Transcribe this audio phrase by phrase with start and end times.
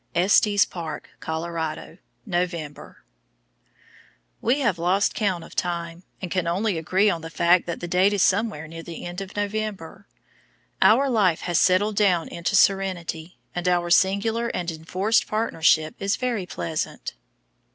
[0.15, 3.03] ESTES PARK, COLORADO, November.
[4.41, 7.87] We have lost count of time, and can only agree on the fact that the
[7.87, 10.07] date is somewhere near the end of November.
[10.81, 16.47] Our life has settled down into serenity, and our singular and enforced partnership is very
[16.47, 17.13] pleasant.